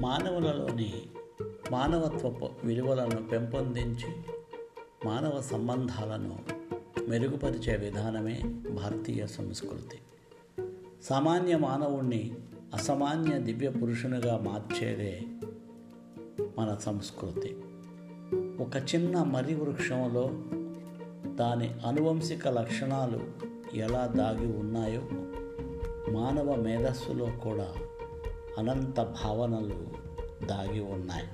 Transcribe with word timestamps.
మానవులలోని 0.00 1.02
మానవత్వపు 1.72 2.48
విలువలను 2.64 3.28
పెంపొందించి 3.28 4.14
మానవ 5.06 5.40
సంబంధాలను 5.40 6.38
మెరుగుపరిచే 7.08 7.76
విధానమే 7.76 8.40
భారతీయ 8.70 9.26
సంస్కృతి. 9.26 9.98
సామాన్య 11.02 11.56
మానవుణ్ణి 11.56 12.34
అసామాన్య 12.74 13.38
దివ్య 13.38 13.70
పురుషునిగా 13.70 14.38
మార్చేదే 14.38 15.20
మన 16.58 16.76
సంస్కృతి. 16.80 17.56
ఒక 18.62 18.94
చిన్న 18.94 19.22
మర్రి 19.22 19.54
వృక్షంలో 19.54 20.30
దాని 21.34 21.74
అనువంశిక 21.86 22.48
లక్షణాలు 22.48 23.20
ఎలా 23.74 24.06
దాగి 24.06 24.56
ఉన్నాయో 24.56 25.02
మానవ 26.10 26.54
మేధస్సులో 26.54 27.24
కూడా 27.24 27.68
అనంత 28.60 29.00
భావనలు 29.00 29.86
దాగి 30.46 30.80
ఉన్నాయి. 30.80 31.26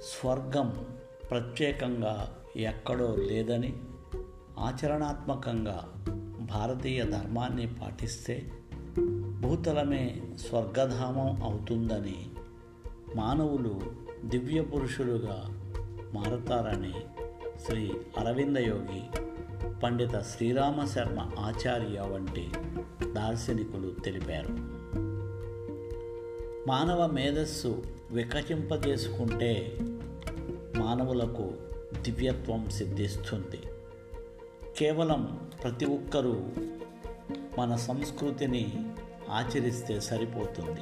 స్వర్గం 0.00 0.86
ప్రత్యేకంగా 1.30 2.36
ఎక్కడో 2.56 3.16
లేదని 3.16 3.76
ఆచరణాత్మకంగా 4.58 5.92
భారతీయ 6.40 7.04
ధర్మాన్ని 7.04 7.66
పాటిస్తే 7.66 8.50
భూతలమే 9.40 10.22
స్వర్గధామం 10.36 11.42
అవుతుందని 11.42 12.28
మానవులు 13.16 13.80
దివ్య 14.24 14.60
పురుషులుగా 14.60 15.44
మారతారని 16.14 16.94
శ్రీ 17.66 17.92
అరవింద 18.18 18.56
యోగి 18.56 19.02
పండిత 19.82 20.20
శ్రీరామ 20.20 20.84
శర్మ 20.84 21.20
ఆచార్య 21.38 22.00
వంటి 22.00 22.50
దార్శనికులు 23.12 23.90
తెలిపారు. 23.90 24.75
మానవ 26.66 27.06
మేధస్సు 27.06 27.82
వికసింపజేసుకుంటే 28.10 29.78
మానవులకు 30.76 31.50
దివ్యత్వం 32.02 32.70
సిద్ధిస్తుంది. 32.70 33.60
కేవలం 34.78 35.50
ప్రతి 35.62 35.84
ఒక్కరూ 35.84 36.42
మన 37.58 37.76
సంస్కృతిని 37.76 38.92
ఆచరిస్తే 39.30 40.00
సరిపోతుంది. 40.00 40.80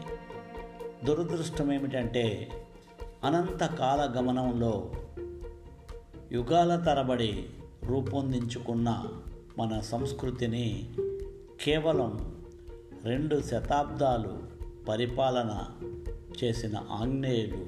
దురదృష్టం 1.06 1.72
ఏమిటంటే 1.72 2.50
అనంత 3.24 3.66
కాల 3.66 4.14
గమనంలో 4.16 4.92
యుగాల 6.32 6.76
తరబడి 6.76 7.46
రూపొందించుకున్న 7.84 9.08
మన 9.58 9.80
సంస్కృతిని 9.80 10.90
కేవలం 11.64 12.42
రెండు 13.04 13.40
శతాబ్దాలు 13.40 14.53
పరిపాలన 14.88 15.66
చేసిన 16.44 16.76
ఆంగ్నేయులు 16.90 17.64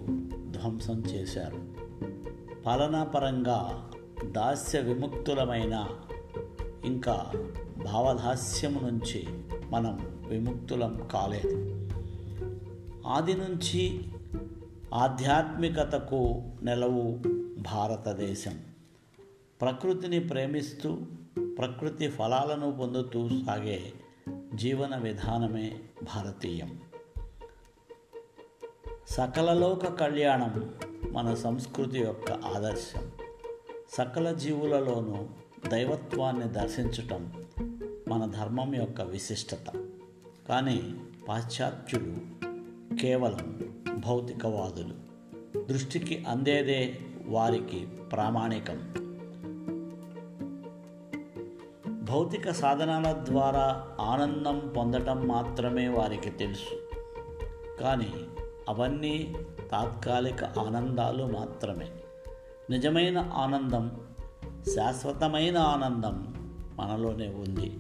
ధ్వంసం 0.51 1.01
చేశారు. 1.01 1.61
పాలనాపరంగా 2.63 3.91
దాస్య 4.25 4.81
విముక్తులమైన 4.81 5.89
ఇంకా 6.85 7.33
భావదాస్యము 7.85 8.81
నుంచి 8.81 9.25
మనం 9.71 10.23
విముక్తులం 10.29 11.09
కాలేదు. 11.13 11.89
ఆది 13.07 13.35
నుంచి 13.35 14.05
ఆధ్యాత్మికతకు 14.95 16.43
నెలవు 16.63 17.19
భారతదేశం. 17.59 18.61
ప్రకృతిని 19.61 20.21
ప్రేమిస్తూ 20.21 20.99
ప్రకృతి 21.59 22.09
ఫలాలను 22.09 22.73
పొందుతూ 22.73 23.29
సాగే 23.29 23.93
జీవన 24.55 24.97
విధానమే 24.97 25.77
భారతీయం. 26.03 26.79
సకలలోక 29.09 29.87
కళ్యాణం 29.87 30.75
మన 31.11 31.35
సంస్కృతి 31.35 31.99
యొక్క 31.99 32.33
ఆదర్శం. 32.33 33.11
సకల 33.91 34.33
జీవులలోనూ 34.33 35.27
దైవత్వాన్ని 35.69 36.49
దర్శించటం 36.49 37.33
మన 38.09 38.27
ధర్మం 38.27 38.75
యొక్క 38.75 39.01
విశిష్టత. 39.01 39.89
కానీ 40.49 40.95
పాశ్చాత్యులు 41.29 42.17
కేవలం 42.97 43.75
భౌతికవాదులు. 44.07 44.95
దృష్టికి 45.65 46.25
అందేదే 46.29 46.99
వారికి 47.27 47.89
ప్రామాణికం. 48.13 48.93
భౌతిక 52.03 52.51
సాధనాల 52.51 53.25
ద్వారా 53.29 53.97
ఆనందం 54.01 54.73
పొందటం 54.77 55.29
మాత్రమే 55.29 55.89
వారికి 55.89 56.31
తెలుసు. 56.31 56.97
కానీ 57.83 58.13
అవన్నీ 58.69 59.35
తాత్కాలిక 59.73 60.45
ఆనందాలు 60.45 61.25
మాత్రమే. 61.25 61.89
నిజమైన 62.71 63.19
ఆనందం 63.19 64.01
శాశ్వతమైన 64.77 65.59
ఆనందం 65.59 66.35
మనలోనే 66.79 67.29
ఉంది. 67.29 67.79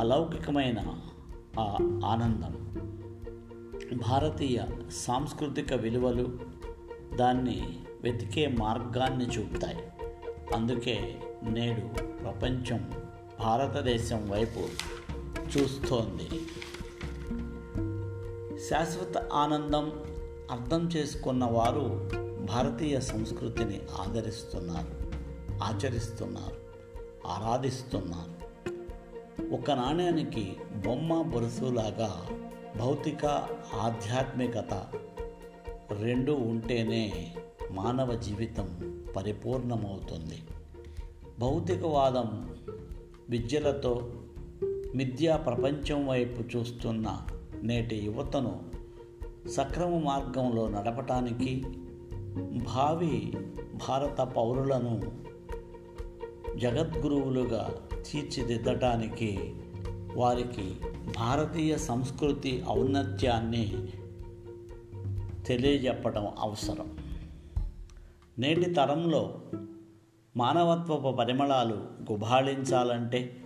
అలౌకికమైన 0.00 0.84
ఆ 1.60 1.76
ఆనందం. 2.04 2.68
భారతీయ 4.08 4.90
సాంస్కృతిక 4.90 5.74
విలువలు 5.74 6.38
దాన్ని 7.16 7.78
వెతికే 8.02 8.46
మార్గాన్ని 8.46 9.24
చూపుతాయి. 9.24 9.78
అందుకే 10.54 11.20
నేడు 11.42 12.02
ప్రపంచం 12.02 12.92
భారతదేశం 13.40 14.30
వైపు 14.30 14.60
చూస్తోంది. 15.58 16.42
శాశ్వత 18.70 19.18
ఆనందం 19.32 19.92
అర్థం 20.50 20.88
చేసుకున్న 20.88 21.44
వారు 21.44 22.10
భారతీయ 22.44 23.00
సంస్కృతిని 23.00 23.80
ఆదరిస్తున్నారు 24.00 25.10
ఆచరిస్తున్నారు 25.62 26.56
ఆరాధిస్తున్నారు. 27.26 28.48
ఒక 29.54 29.70
నాణ్యానికి 29.70 30.56
బొమ్మ 30.86 31.22
బొరుసులాగా 31.22 32.26
భౌతిక 32.78 33.26
ఆధ్యాత్మికత 33.74 34.86
రెండు 35.98 36.32
ఉంటేనే 36.32 37.34
మానవ 37.70 38.14
జీవితం 38.14 39.00
పరిపూర్ణమవుతుంది. 39.16 40.42
భౌతికవాదం 41.38 42.56
విద్యలతో 43.30 44.12
మిథ్యా 44.94 45.36
ప్రపంచం 45.36 46.08
వైపు 46.08 46.56
చూస్తున్న 46.56 47.26
నేటి 47.62 47.96
యువతను 47.96 48.60
సక్రమ 49.48 49.98
మార్గంలో 49.98 50.68
నడపటానికి 50.68 51.66
భావి 52.74 53.32
భారత 53.88 54.20
పౌరులను 54.20 55.00
జగద్గురువులుగా 56.56 57.74
తీర్చిదిద్దటానికి 58.12 59.54
వారికి 60.14 60.74
భారతీయ 61.18 61.76
సంస్కృతి 61.76 62.64
ఔన్నత్యాన్ని 62.68 63.88
తెలియజెప్పడం 65.46 66.34
అవసరం. 66.38 66.96
నేటి 68.38 68.70
తరంలో 68.70 69.40
మానవత్వపు 70.36 71.16
పరిమళాలు 71.16 71.74
గుబాళించాలంటే 72.12 73.36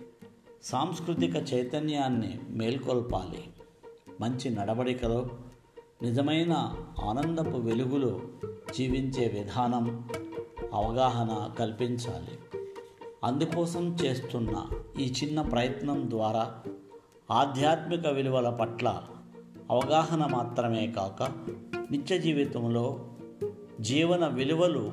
సాంస్కృతిక 0.63 1.35
చైతన్యాన్ని 1.53 2.39
మేల్కొల్పాలి. 2.49 3.43
మంచి 4.23 4.49
నడవడికలో 4.49 5.25
నిజమైన 6.01 6.75
ఆనందపు 7.03 7.57
వెలుగులో 7.57 8.21
జీవించే 8.75 9.27
విధానం 9.27 10.09
అవగాహన 10.73 11.51
కల్పించాలి. 11.59 12.59
అందుకోసం 13.23 13.95
చేస్తున్న 13.95 14.65
ఈ 14.99 15.13
చిన్న 15.23 15.41
ప్రయత్నం 15.41 16.09
ద్వారా 16.09 16.53
ఆధ్యాత్మిక 17.31 18.07
విలువల 18.07 18.49
పట్ల 18.49 19.03
అవగాహన 19.69 20.25
మాత్రమే 20.25 20.87
కాక 20.87 21.23
నిత్య 21.91 22.19
జీవితంలో 22.19 23.07
జీవన 23.81 24.27
విలువలు 24.27 24.91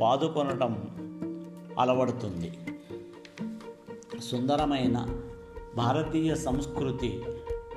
పాదుకొనటం 0.00 0.88
అలవడుతుంది. 1.78 2.58
సుందరమైన 4.20 5.22
భారతీయ 5.76 6.34
సంస్కృతి 6.34 7.22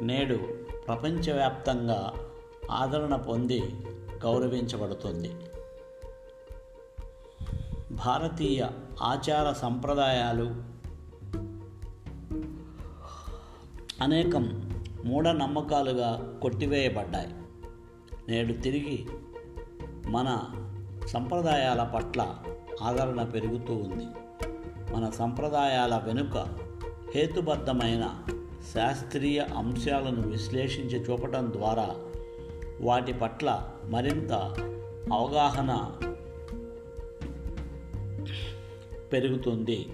నేడు 0.03 0.39
ప్రపంచవ్యాప్తంగా 0.88 2.13
ఆదరణ 2.71 3.15
పొంది 3.15 3.59
గౌరవించబడుతుంది. 4.23 5.35
భారతీయ 7.91 8.67
ఆచార 9.01 9.53
సంప్రదాయాలు 9.53 10.55
అనేకం 14.01 14.71
మూఢనమ్మకాలుగా 15.05 16.39
కొట్టివేయబడ్డాయి. 16.41 17.33
నేడు 18.27 18.53
తిరిగి 18.53 19.05
మన 20.07 20.45
సంప్రదాయాల 21.07 21.83
పట్ల 21.83 22.35
ఆదరణ 22.81 23.23
పెరుగుతూ 23.23 23.73
ఉంది. 23.73 24.05
మన 24.95 25.09
సంప్రదాయాల 25.09 26.01
వెనుక 26.05 26.47
హేతుబద్ధమైన 27.15 28.23
శాస్త్రీయ 28.71 29.39
అంశాలను 29.39 30.27
విశ్లేషించి 30.30 31.00
చూపటం 31.00 31.54
ద్వారా 31.54 31.95
వాటి 32.81 33.13
పట్ల 33.13 33.69
మరింత 33.86 34.31
అవగాహన 35.13 35.92
పెరుగుతుంది. 39.13 39.89